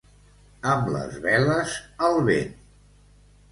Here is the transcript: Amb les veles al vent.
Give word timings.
Amb 0.71 0.89
les 0.95 1.19
veles 1.27 1.77
al 2.09 2.19
vent. 2.33 2.59